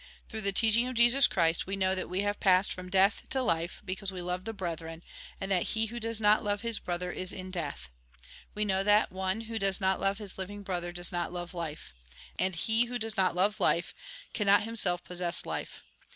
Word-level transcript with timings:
Through 0.29 0.41
the 0.41 0.51
teaching 0.51 0.87
of 0.87 0.95
Jesus 0.95 1.27
Christ, 1.27 1.67
we 1.67 1.75
know 1.75 1.93
that 1.93 2.09
we 2.09 2.21
have 2.21 2.39
passed 2.39 2.73
from 2.73 2.89
death 2.89 3.21
to 3.29 3.43
life, 3.43 3.83
because 3.85 4.11
we 4.11 4.19
love 4.19 4.45
the 4.45 4.51
brethren, 4.51 5.03
and 5.39 5.51
that 5.51 5.61
he 5.77 5.85
who 5.93 5.99
does 5.99 6.19
not 6.19 6.43
love 6.43 6.61
his 6.63 6.79
brother 6.79 7.11
is 7.11 7.31
in 7.31 7.51
death. 7.51 7.91
AVe 8.57 8.65
know 8.65 8.83
that 8.83 9.11
one 9.11 9.41
who 9.41 9.59
does 9.59 9.79
not 9.79 9.99
love 9.99 10.17
his 10.17 10.39
living 10.39 10.63
brother 10.63 10.91
does 10.91 11.11
not 11.11 11.31
love 11.31 11.53
life. 11.53 11.93
And 12.39 12.55
he 12.55 12.85
who 12.85 12.97
does 12.97 13.15
not 13.15 13.35
love 13.35 13.59
life 13.59 13.93
cannot 14.33 14.63
himself 14.63 15.03
possess 15.03 15.45
life. 15.45 15.83